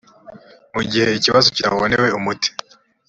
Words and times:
mu 0.73 0.81
gihe 0.89 1.07
ikibazo 1.17 1.47
kitabonewe 1.55 2.07
umuti 2.17 2.49